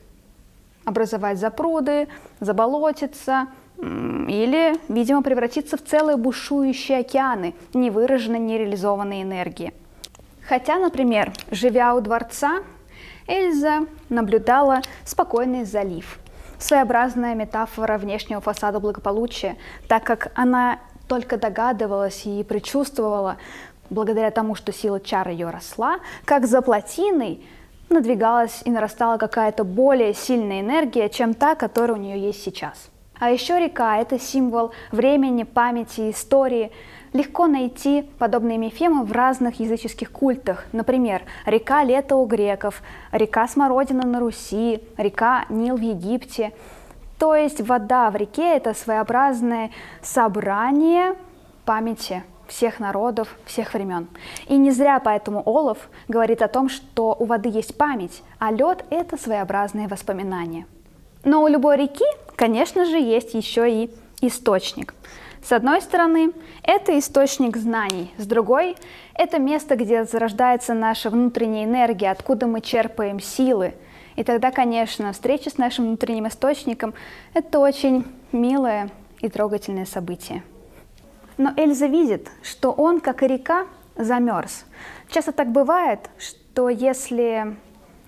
образовать 0.86 1.38
запруды, 1.38 2.08
заболотиться 2.40 3.48
или, 3.78 4.76
видимо, 4.88 5.22
превратиться 5.22 5.76
в 5.76 5.84
целые 5.84 6.16
бушующие 6.16 6.98
океаны 6.98 7.54
невыраженной, 7.74 8.38
нереализованной 8.38 9.22
энергии. 9.22 9.72
Хотя, 10.48 10.78
например, 10.78 11.32
живя 11.50 11.94
у 11.94 12.00
дворца, 12.00 12.62
Эльза 13.26 13.86
наблюдала 14.08 14.80
спокойный 15.04 15.64
залив. 15.64 16.18
Своеобразная 16.58 17.34
метафора 17.34 17.98
внешнего 17.98 18.40
фасада 18.40 18.80
благополучия, 18.80 19.56
так 19.88 20.04
как 20.04 20.32
она 20.34 20.78
только 21.08 21.36
догадывалась 21.36 22.24
и 22.24 22.42
предчувствовала, 22.44 23.36
благодаря 23.90 24.30
тому, 24.30 24.54
что 24.54 24.72
сила 24.72 25.00
чар 25.00 25.28
ее 25.28 25.50
росла, 25.50 25.98
как 26.24 26.46
за 26.46 26.62
плотиной 26.62 27.44
надвигалась 27.88 28.62
и 28.64 28.70
нарастала 28.70 29.16
какая-то 29.18 29.64
более 29.64 30.14
сильная 30.14 30.60
энергия, 30.60 31.08
чем 31.08 31.34
та, 31.34 31.54
которая 31.54 31.98
у 31.98 32.00
нее 32.00 32.20
есть 32.20 32.42
сейчас. 32.42 32.90
А 33.18 33.30
еще 33.30 33.58
река– 33.58 33.98
это 34.00 34.18
символ 34.18 34.72
времени, 34.92 35.44
памяти, 35.44 36.10
истории. 36.10 36.70
Легко 37.12 37.46
найти 37.46 38.02
подобные 38.18 38.58
мифемы 38.58 39.04
в 39.04 39.12
разных 39.12 39.58
языческих 39.58 40.10
культах. 40.10 40.66
Например, 40.72 41.22
река 41.46 41.82
Лето 41.82 42.16
у 42.16 42.26
греков, 42.26 42.82
река 43.12 43.48
Смородина 43.48 44.06
на 44.06 44.20
Руси, 44.20 44.82
река 44.98 45.46
Нил 45.48 45.76
в 45.76 45.80
Египте. 45.80 46.52
То 47.18 47.34
есть 47.34 47.62
вода 47.62 48.10
в 48.10 48.16
реке– 48.16 48.56
это 48.56 48.74
своеобразное 48.74 49.70
собрание 50.02 51.14
памяти 51.64 52.22
всех 52.46 52.78
народов, 52.78 53.36
всех 53.46 53.72
времен. 53.74 54.08
И 54.46 54.56
не 54.56 54.70
зря 54.70 55.00
поэтому 55.00 55.42
Олаф 55.46 55.88
говорит 56.08 56.42
о 56.42 56.48
том, 56.48 56.68
что 56.68 57.16
у 57.18 57.24
воды 57.24 57.48
есть 57.48 57.76
память, 57.78 58.22
а 58.38 58.52
лед– 58.52 58.84
это 58.90 59.16
своеобразные 59.16 59.88
воспоминания. 59.88 60.66
Но 61.24 61.42
у 61.42 61.48
любой 61.48 61.76
реки, 61.76 62.04
конечно 62.36 62.84
же, 62.84 62.98
есть 62.98 63.34
еще 63.34 63.70
и 63.70 63.90
источник. 64.20 64.94
С 65.42 65.52
одной 65.52 65.80
стороны, 65.80 66.32
это 66.62 66.98
источник 66.98 67.56
знаний, 67.56 68.12
с 68.18 68.26
другой– 68.26 68.76
это 69.14 69.38
место, 69.38 69.76
где 69.76 70.04
зарождается 70.04 70.74
наша 70.74 71.08
внутренняя 71.08 71.64
энергия, 71.64 72.10
откуда 72.10 72.46
мы 72.46 72.60
черпаем 72.60 73.20
силы. 73.20 73.74
И 74.16 74.24
тогда, 74.24 74.50
конечно, 74.50 75.12
встреча 75.12 75.50
с 75.50 75.56
нашим 75.56 75.86
внутренним 75.86 76.26
источником– 76.26 76.94
это 77.34 77.60
очень 77.60 78.04
милое 78.32 78.90
и 79.20 79.28
трогательное 79.28 79.84
событие. 79.84 80.42
Но 81.38 81.52
Эльза 81.56 81.86
видит, 81.86 82.28
что 82.42 82.72
он, 82.72 83.00
как 83.00 83.22
и 83.22 83.28
река, 83.28 83.66
замерз. 83.94 84.64
Часто 85.08 85.32
так 85.32 85.52
бывает, 85.52 86.10
что 86.18 86.68
если 86.68 87.56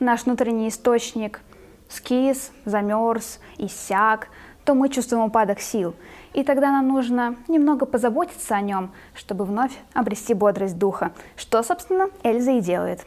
наш 0.01 0.25
внутренний 0.25 0.69
источник 0.69 1.41
скис, 1.89 2.51
замерз, 2.65 3.41
иссяк, 3.59 4.29
то 4.65 4.75
мы 4.75 4.89
чувствуем 4.89 5.25
упадок 5.25 5.61
сил. 5.61 5.95
И 6.35 6.45
тогда 6.45 6.71
нам 6.71 6.89
нужно 6.89 7.37
немного 7.49 7.87
позаботиться 7.87 8.55
о 8.55 8.61
нем, 8.61 8.93
чтобы 9.15 9.45
вновь 9.45 9.73
обрести 9.95 10.35
бодрость 10.35 10.79
духа, 10.79 11.13
что, 11.37 11.63
собственно, 11.63 12.11
Эльза 12.23 12.53
и 12.53 12.61
делает. 12.61 13.07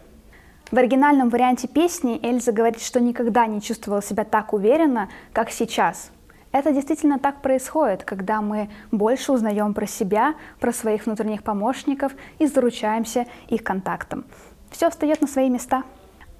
В 0.72 0.78
оригинальном 0.78 1.30
варианте 1.30 1.68
песни 1.68 2.20
Эльза 2.24 2.52
говорит, 2.52 2.82
что 2.82 3.00
никогда 3.00 3.46
не 3.46 3.62
чувствовала 3.62 4.02
себя 4.02 4.24
так 4.24 4.54
уверенно, 4.54 5.10
как 5.34 5.52
сейчас– 5.52 6.12
это 6.52 6.74
действительно 6.74 7.18
так 7.18 7.42
происходит, 7.42 8.04
когда 8.04 8.42
мы 8.42 8.70
больше 8.92 9.32
узнаем 9.32 9.74
про 9.74 9.88
себя, 9.88 10.36
про 10.60 10.74
своих 10.74 11.06
внутренних 11.06 11.44
помощников 11.44 12.12
и 12.40 12.46
заручаемся 12.46 13.26
их 13.48 13.64
контактом. 13.64 14.26
Все 14.70 14.90
встает 14.90 15.22
на 15.22 15.28
свои 15.28 15.50
места. 15.50 15.84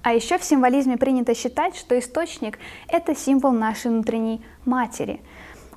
А 0.02 0.12
еще 0.12 0.36
в 0.38 0.44
символизме 0.44 0.96
принято 0.96 1.34
считать, 1.34 1.76
что 1.76 1.96
источник– 1.96 2.58
это 2.88 3.14
символ 3.14 3.52
нашей 3.52 3.90
внутренней 3.92 4.44
матери. 4.64 5.20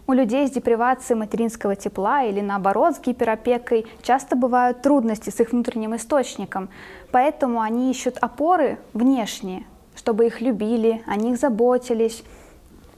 У 0.07 0.13
людей 0.13 0.47
с 0.47 0.51
депривацией 0.51 1.17
материнского 1.17 1.75
тепла 1.75 2.23
или 2.23 2.41
наоборот 2.41 2.95
с 2.95 2.99
гиперопекой 2.99 3.85
часто 4.01 4.35
бывают 4.35 4.81
трудности 4.81 5.29
с 5.29 5.39
их 5.39 5.51
внутренним 5.51 5.95
источником, 5.95 6.69
поэтому 7.11 7.61
они 7.61 7.91
ищут 7.91 8.17
опоры 8.17 8.77
внешние, 8.93 9.63
чтобы 9.95 10.27
их 10.27 10.41
любили, 10.41 11.03
о 11.07 11.15
них 11.15 11.39
заботились, 11.39 12.23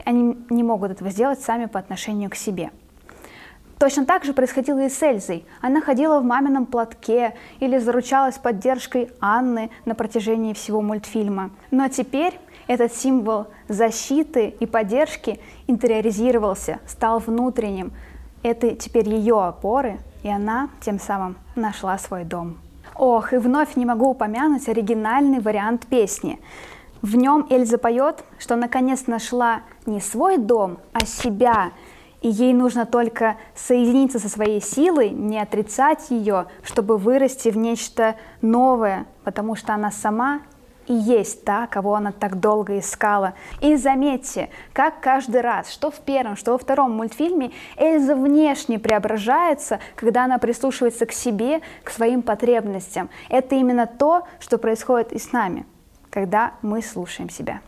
они 0.04 0.36
не 0.50 0.62
могут 0.62 0.92
этого 0.92 1.10
сделать 1.10 1.40
сами 1.40 1.66
по 1.66 1.78
отношению 1.78 2.30
к 2.30 2.34
себе. 2.34 2.70
Точно 3.78 4.04
так 4.04 4.24
же 4.24 4.32
происходило 4.32 4.84
и 4.84 4.88
с 4.88 5.00
Эльзой. 5.02 5.44
Она 5.60 5.80
ходила 5.80 6.18
в 6.18 6.24
мамином 6.24 6.66
платке 6.66 7.34
или 7.60 7.78
заручалась 7.78 8.36
поддержкой 8.36 9.10
Анны 9.20 9.70
на 9.84 9.94
протяжении 9.94 10.52
всего 10.52 10.80
мультфильма. 10.80 11.50
Но 11.70 11.88
теперь 11.88 12.38
этот 12.66 12.92
символ 12.92 13.46
защиты 13.68 14.54
и 14.58 14.66
поддержки 14.66 15.40
интериоризировался, 15.68 16.80
стал 16.86 17.20
внутренним. 17.20 17.92
Это 18.42 18.74
теперь 18.74 19.08
ее 19.08 19.44
опоры, 19.44 19.98
и 20.24 20.28
она 20.28 20.70
тем 20.80 20.98
самым 20.98 21.36
нашла 21.54 21.98
свой 21.98 22.24
дом. 22.24 22.58
Ох, 22.96 23.32
и 23.32 23.36
вновь 23.36 23.76
не 23.76 23.86
могу 23.86 24.10
упомянуть 24.10 24.68
оригинальный 24.68 25.38
вариант 25.38 25.86
песни. 25.86 26.40
В 27.00 27.14
нем 27.14 27.46
Эльза 27.48 27.78
поет, 27.78 28.24
что 28.40 28.56
наконец 28.56 29.06
нашла 29.06 29.60
не 29.86 30.00
свой 30.00 30.36
дом, 30.36 30.78
а 30.92 31.06
себя, 31.06 31.70
и 32.20 32.28
ей 32.28 32.52
нужно 32.52 32.86
только 32.86 33.36
соединиться 33.54 34.18
со 34.18 34.28
своей 34.28 34.60
силой, 34.60 35.10
не 35.10 35.38
отрицать 35.38 36.10
ее, 36.10 36.46
чтобы 36.62 36.96
вырасти 36.96 37.48
в 37.48 37.56
нечто 37.56 38.16
новое, 38.42 39.06
потому 39.24 39.54
что 39.54 39.74
она 39.74 39.90
сама 39.90 40.40
и 40.88 40.94
есть 40.94 41.44
та, 41.44 41.66
кого 41.66 41.94
она 41.94 42.12
так 42.12 42.40
долго 42.40 42.78
искала. 42.78 43.34
И 43.60 43.76
заметьте, 43.76 44.48
как 44.72 45.00
каждый 45.00 45.42
раз, 45.42 45.70
что 45.70 45.90
в 45.90 46.00
первом, 46.00 46.36
что 46.36 46.52
во 46.52 46.58
втором 46.58 46.92
мультфильме, 46.92 47.52
Эльза 47.76 48.16
внешне 48.16 48.78
преображается, 48.78 49.80
когда 49.94 50.24
она 50.24 50.38
прислушивается 50.38 51.06
к 51.06 51.12
себе, 51.12 51.60
к 51.84 51.90
своим 51.90 52.22
потребностям. 52.22 53.10
Это 53.28 53.54
именно 53.54 53.86
то, 53.86 54.26
что 54.40 54.58
происходит 54.58 55.12
и 55.12 55.18
с 55.18 55.32
нами, 55.32 55.66
когда 56.10 56.54
мы 56.62 56.82
слушаем 56.82 57.28
себя. 57.28 57.60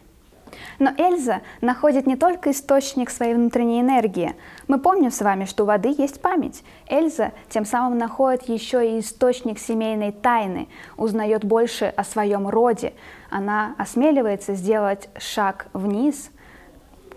Но 0.79 0.91
Эльза 0.97 1.43
находит 1.61 2.07
не 2.07 2.17
только 2.17 2.51
источник 2.51 3.11
своей 3.11 3.35
внутренней 3.35 3.81
энергии. 3.81 4.35
Мы 4.69 4.79
помним 4.79 5.11
с 5.11 5.21
вами, 5.21 5.45
что 5.45 5.65
у 5.65 5.67
воды 5.67 5.95
есть 5.97 6.21
память. 6.21 6.63
Эльза 6.89 7.33
тем 7.49 7.65
самым 7.65 7.99
находит 7.99 8.49
еще 8.49 8.97
и 8.97 9.01
источник 9.01 9.59
семейной 9.59 10.13
тайны, 10.13 10.69
узнает 10.97 11.45
больше 11.45 11.87
о 11.97 12.05
своем 12.05 12.49
роде. 12.49 12.93
Она 13.31 13.75
осмеливается 13.79 14.55
сделать 14.55 15.09
шаг 15.19 15.67
вниз 15.73 16.31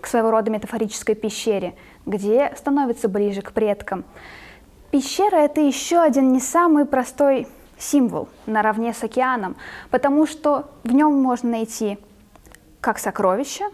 к 0.00 0.06
своего 0.06 0.30
рода 0.30 0.50
метафорической 0.50 1.14
пещере, 1.14 1.74
где 2.06 2.52
становится 2.56 3.08
ближе 3.08 3.42
к 3.42 3.52
предкам. 3.52 4.04
Пещера– 4.90 5.36
это 5.38 5.60
еще 5.60 5.98
один 5.98 6.32
не 6.32 6.40
самый 6.40 6.84
простой 6.84 7.48
символ 7.78 8.28
наравне 8.46 8.92
с 8.92 9.02
океаном, 9.02 9.56
потому 9.90 10.26
что 10.26 10.70
в 10.84 10.92
нем 10.92 11.20
можно 11.20 11.50
найти 11.50 11.98
как 12.84 12.98
сокровища, 12.98 13.64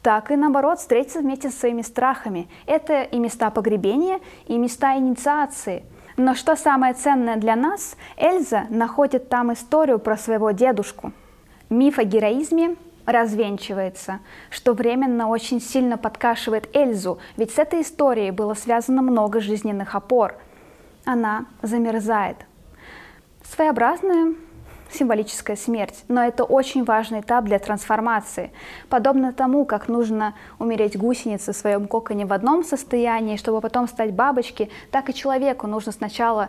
так 0.00 0.30
и 0.30 0.36
наоборот 0.36 0.78
встретиться 0.78 1.20
вместе 1.20 1.50
со 1.50 1.58
своими 1.58 1.82
страхами. 1.82 2.48
Это 2.64 3.02
и 3.02 3.18
места 3.18 3.50
погребения, 3.50 4.18
и 4.46 4.56
места 4.56 4.96
инициации. 4.96 5.84
Но 6.16 6.34
что 6.34 6.56
самое 6.56 6.94
ценное 6.94 7.36
для 7.36 7.54
нас, 7.54 7.96
Эльза 8.16 8.64
находит 8.70 9.28
там 9.28 9.52
историю 9.52 9.98
про 9.98 10.16
своего 10.16 10.52
дедушку. 10.52 11.12
Миф 11.68 11.98
о 11.98 12.04
героизме 12.04 12.76
развенчивается, 13.04 14.20
что 14.48 14.72
временно 14.72 15.28
очень 15.28 15.60
сильно 15.60 15.98
подкашивает 15.98 16.74
Эльзу, 16.74 17.18
ведь 17.36 17.50
с 17.50 17.58
этой 17.58 17.82
историей 17.82 18.30
было 18.30 18.54
связано 18.54 19.02
много 19.02 19.40
жизненных 19.40 19.94
опор. 19.94 20.34
Она 21.04 21.44
замерзает. 21.60 22.38
Своеобразная 23.44 24.34
символическая 24.90 25.56
смерть, 25.56 26.04
но 26.08 26.24
это 26.24 26.44
очень 26.44 26.84
важный 26.84 27.20
этап 27.20 27.44
для 27.44 27.58
трансформации. 27.58 28.50
Подобно 28.88 29.32
тому, 29.32 29.64
как 29.64 29.88
нужно 29.88 30.34
умереть 30.58 30.96
гусенице 30.96 31.52
в 31.52 31.56
своем 31.56 31.86
коконе 31.86 32.26
в 32.26 32.32
одном 32.32 32.64
состоянии, 32.64 33.36
чтобы 33.36 33.60
потом 33.60 33.88
стать 33.88 34.12
бабочки, 34.12 34.70
так 34.90 35.08
и 35.10 35.14
человеку 35.14 35.66
нужно 35.66 35.92
сначала 35.92 36.48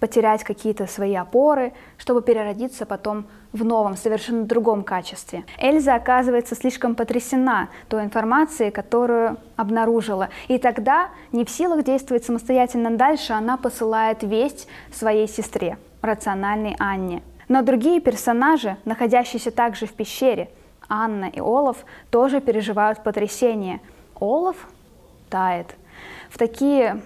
потерять 0.00 0.44
какие-то 0.44 0.86
свои 0.86 1.14
опоры, 1.14 1.72
чтобы 1.96 2.22
переродиться 2.22 2.86
потом 2.86 3.26
в 3.52 3.64
новом, 3.64 3.96
совершенно 3.96 4.44
другом 4.44 4.84
качестве. 4.84 5.44
Эльза 5.58 5.94
оказывается 5.94 6.54
слишком 6.54 6.94
потрясена 6.94 7.68
той 7.88 8.04
информацией, 8.04 8.70
которую 8.70 9.38
обнаружила. 9.56 10.28
И 10.48 10.58
тогда, 10.58 11.08
не 11.32 11.44
в 11.44 11.50
силах 11.50 11.84
действовать 11.84 12.24
самостоятельно 12.24 12.90
дальше, 12.96 13.32
она 13.32 13.56
посылает 13.56 14.22
весть 14.22 14.68
своей 14.92 15.26
сестре, 15.26 15.78
рациональной 16.02 16.76
Анне. 16.78 17.22
Но 17.48 17.62
другие 17.62 18.00
персонажи, 18.00 18.76
находящиеся 18.84 19.50
также 19.50 19.86
в 19.86 19.92
пещере, 19.92 20.50
Анна 20.88 21.26
и 21.26 21.40
Олаф, 21.40 21.84
тоже 22.10 22.40
переживают 22.40 23.02
потрясение. 23.02 23.80
Олаф 24.20 24.68
тает. 25.28 25.74
В 26.30 26.38
такие 26.38 27.00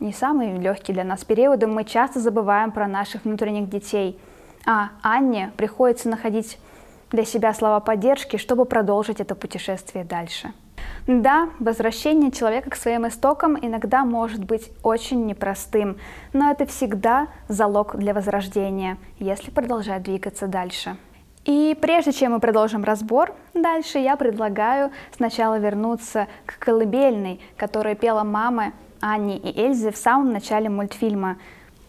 не 0.00 0.12
самые 0.12 0.58
легкие 0.58 0.94
для 0.94 1.04
нас 1.04 1.24
периоды 1.24 1.66
мы 1.66 1.84
часто 1.84 2.20
забываем 2.20 2.70
про 2.70 2.86
наших 2.86 3.24
внутренних 3.24 3.68
детей. 3.68 4.18
А 4.66 4.90
Анне 5.02 5.52
приходится 5.56 6.08
находить 6.08 6.58
для 7.10 7.24
себя 7.24 7.54
слова 7.54 7.80
поддержки, 7.80 8.36
чтобы 8.36 8.64
продолжить 8.64 9.20
это 9.20 9.34
путешествие 9.34 10.04
дальше. 10.04 10.52
Да, 11.08 11.48
возвращение 11.58 12.30
человека 12.30 12.68
к 12.68 12.76
своим 12.76 13.08
истокам 13.08 13.56
иногда 13.58 14.04
может 14.04 14.44
быть 14.44 14.70
очень 14.82 15.24
непростым, 15.24 15.96
но 16.34 16.50
это 16.50 16.66
всегда 16.66 17.28
залог 17.48 17.96
для 17.96 18.12
возрождения, 18.12 18.98
если 19.18 19.50
продолжать 19.50 20.02
двигаться 20.02 20.46
дальше. 20.48 20.98
И 21.46 21.74
прежде 21.80 22.12
чем 22.12 22.32
мы 22.32 22.40
продолжим 22.40 22.84
разбор, 22.84 23.34
дальше 23.54 23.96
я 23.96 24.16
предлагаю 24.16 24.90
сначала 25.16 25.58
вернуться 25.58 26.26
к 26.44 26.58
колыбельной, 26.58 27.40
которую 27.56 27.96
пела 27.96 28.22
мама 28.22 28.74
Анни 29.00 29.38
и 29.38 29.58
Эльзы 29.58 29.90
в 29.92 29.96
самом 29.96 30.30
начале 30.30 30.68
мультфильма. 30.68 31.38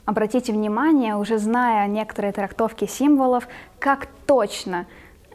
Обратите 0.05 0.53
внимание, 0.53 1.17
уже 1.17 1.39
зная 1.39 1.85
некоторые 1.87 2.31
трактовки 2.31 2.85
символов, 2.85 3.49
как 3.79 4.07
точно 4.25 4.85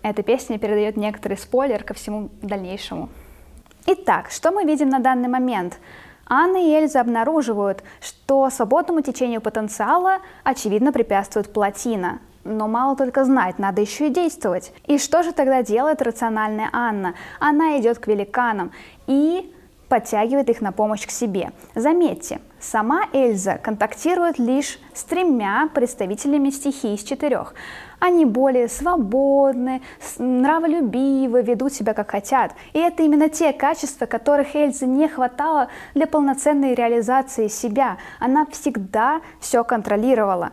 эта 0.01 0.23
песня 0.23 0.59
передает 0.59 0.97
некоторый 0.97 1.37
спойлер 1.37 1.85
ко 1.85 1.93
всему 1.93 2.31
дальнейшему. 2.41 3.11
Итак, 3.87 4.31
что 4.31 4.51
мы 4.51 4.65
видим 4.65 4.89
на 4.89 4.99
данный 4.99 5.29
момент? 5.29 5.79
Анна 6.27 6.57
и 6.57 6.71
Эльза 6.75 7.03
обнаруживают, 7.03 7.83
что 8.01 8.49
свободному 8.49 9.03
течению 9.03 9.43
потенциала 9.43 10.21
очевидно 10.43 10.91
препятствует 10.91 11.53
плотина. 11.53 12.21
Но 12.45 12.67
мало 12.67 12.97
только 12.97 13.27
знать, 13.27 13.59
надо 13.59 13.83
еще 13.83 14.07
и 14.07 14.11
действовать. 14.11 14.73
И 14.87 14.97
что 14.97 15.23
же 15.23 15.33
тогда 15.33 15.63
делает 15.63 16.01
рациональная 16.01 16.71
Анна? 16.73 17.15
Она 17.41 17.79
идет 17.79 17.99
к 17.99 18.07
великанам 18.07 18.73
и 19.07 19.54
подтягивает 19.95 20.51
их 20.51 20.61
на 20.61 20.73
помощь 20.73 21.07
к 21.07 21.11
себе. 21.13 21.53
Заметьте, 21.77 22.41
сама 22.59 23.03
Эльза 23.13 23.59
контактирует 23.59 24.41
лишь 24.41 24.81
с 24.93 25.05
тремя 25.05 25.69
представителями 25.73 26.51
стихии 26.51 26.95
из 26.95 27.05
четырех. 27.05 27.55
Они 28.01 28.25
более 28.25 28.67
свободны, 28.67 29.83
нраволюбивы, 30.19 31.43
ведут 31.43 31.75
себя 31.75 31.95
как 31.95 32.11
хотят. 32.11 32.57
И 32.73 32.81
это 32.81 33.05
именно 33.05 33.29
те 33.29 33.53
качества, 33.53 34.07
которых 34.07 34.57
Эльзе 34.57 34.87
не 34.87 35.07
хватало 35.07 35.69
для 35.95 36.09
полноценной 36.09 36.75
реализации 36.75 37.47
себя. 37.47 37.99
Она 38.19 38.47
всегда 38.47 39.21
все 39.39 39.63
контролировала. 39.63 40.51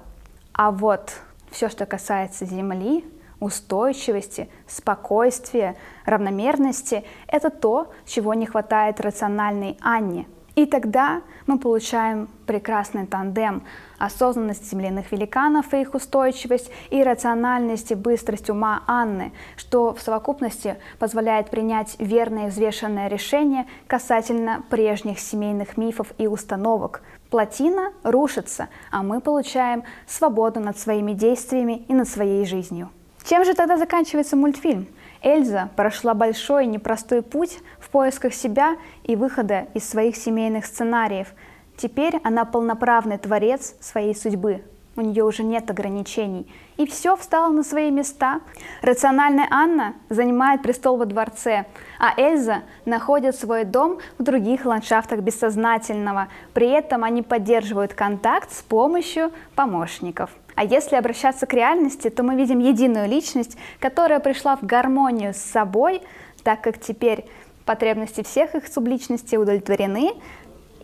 А 0.53 0.69
вот 0.69 1.13
все, 1.49 1.67
что 1.67 1.87
касается 1.87 2.45
Земли, 2.45 3.03
устойчивости, 3.41 4.49
спокойствия, 4.65 5.75
равномерности– 6.05 7.03
это 7.27 7.49
то, 7.49 7.91
чего 8.05 8.33
не 8.33 8.45
хватает 8.45 9.01
рациональной 9.01 9.77
Анне– 9.81 10.27
и 10.55 10.65
тогда 10.65 11.21
мы 11.47 11.57
получаем 11.57 12.27
прекрасный 12.45 13.07
тандем 13.07 13.63
осознанность 13.97 14.69
земляных 14.69 15.11
великанов 15.11 15.73
и 15.73 15.81
их 15.81 15.93
устойчивость, 15.93 16.69
и 16.89 17.03
рациональность 17.03 17.91
и 17.91 17.95
быстрость 17.95 18.49
ума 18.49 18.83
Анны, 18.85 19.31
что 19.55 19.93
в 19.93 20.01
совокупности 20.01 20.77
позволяет 20.99 21.49
принять 21.49 21.95
верное 21.99 22.47
и 22.47 22.49
взвешенное 22.49 23.07
решение 23.07 23.65
касательно 23.87 24.63
прежних 24.69 25.19
семейных 25.19 25.77
мифов 25.77 26.13
и 26.17 26.27
установок. 26.27 27.01
Плотина 27.29 27.93
рушится, 28.03 28.67
а 28.91 29.03
мы 29.03 29.21
получаем 29.21 29.83
свободу 30.05 30.59
над 30.59 30.77
своими 30.77 31.13
действиями 31.13 31.85
и 31.87 31.93
над 31.93 32.09
своей 32.09 32.45
жизнью. 32.45 32.89
Чем 33.23 33.45
же 33.45 33.53
тогда 33.53 33.77
заканчивается 33.77 34.35
мультфильм? 34.35 34.87
Эльза 35.21 35.69
прошла 35.75 36.13
большой 36.13 36.65
непростой 36.65 37.21
путь 37.21 37.59
в 37.79 37.89
поисках 37.89 38.33
себя 38.33 38.77
и 39.03 39.15
выхода 39.15 39.67
из 39.73 39.87
своих 39.87 40.15
семейных 40.15 40.65
сценариев. 40.65 41.33
Теперь 41.77 42.19
она 42.23 42.45
полноправный 42.45 43.17
творец 43.17 43.75
своей 43.79 44.15
судьбы. 44.15 44.63
У 44.97 45.01
нее 45.01 45.23
уже 45.23 45.43
нет 45.43 45.69
ограничений. 45.69 46.51
И 46.75 46.85
все 46.85 47.15
встало 47.15 47.51
на 47.51 47.63
свои 47.63 47.89
места. 47.91 48.41
Рациональная 48.81 49.47
Анна 49.49 49.93
занимает 50.09 50.63
престол 50.63 50.97
во 50.97 51.05
дворце, 51.05 51.65
а 51.97 52.19
Эльза 52.19 52.63
находит 52.85 53.35
свой 53.35 53.63
дом 53.63 53.99
в 54.17 54.23
других 54.23 54.65
ландшафтах 54.65 55.19
бессознательного. 55.21 56.27
При 56.53 56.69
этом 56.69 57.05
они 57.05 57.21
поддерживают 57.21 57.93
контакт 57.93 58.51
с 58.51 58.61
помощью 58.63 59.31
помощников. 59.55 60.31
А 60.61 60.63
если 60.63 60.95
обращаться 60.95 61.47
к 61.47 61.53
реальности, 61.53 62.11
то 62.11 62.21
мы 62.21 62.35
видим 62.35 62.59
единую 62.59 63.09
личность, 63.09 63.57
которая 63.79 64.19
пришла 64.19 64.55
в 64.55 64.61
гармонию 64.61 65.33
с 65.33 65.37
собой, 65.37 66.03
так 66.43 66.61
как 66.61 66.79
теперь 66.79 67.25
потребности 67.65 68.21
всех 68.21 68.53
их 68.53 68.67
субличностей 68.67 69.39
удовлетворены, 69.39 70.11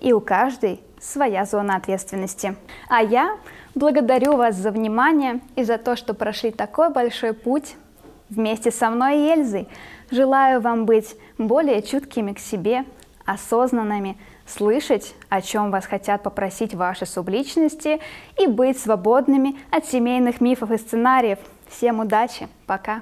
и 0.01 0.13
у 0.13 0.19
каждой 0.19 0.81
своя 0.99 1.45
зона 1.45 1.75
ответственности. 1.75 2.55
А 2.89 3.03
я 3.03 3.37
благодарю 3.75 4.35
вас 4.35 4.55
за 4.55 4.71
внимание 4.71 5.41
и 5.55 5.61
за 5.61 5.77
то, 5.77 5.95
что 5.95 6.15
прошли 6.15 6.49
такой 6.49 6.89
большой 6.89 7.33
путь 7.33 7.75
вместе 8.31 8.71
со 8.71 8.89
мной 8.89 9.19
и 9.19 9.29
Эльзой. 9.29 9.67
Желаю 10.09 10.59
вам 10.59 10.87
быть 10.87 11.15
более 11.37 11.83
чуткими 11.83 12.33
к 12.33 12.39
себе, 12.39 12.83
осознанными, 13.25 14.17
слышать, 14.47 15.13
о 15.29 15.41
чем 15.41 15.71
вас 15.71 15.85
хотят 15.85 16.23
попросить 16.23 16.73
ваши 16.73 17.05
субличности 17.05 17.99
и 18.39 18.47
быть 18.47 18.79
свободными 18.79 19.57
от 19.71 19.85
семейных 19.85 20.41
мифов 20.41 20.71
и 20.71 20.77
сценариев. 20.77 21.39
Всем 21.69 21.99
удачи, 21.99 22.47
пока! 22.65 23.01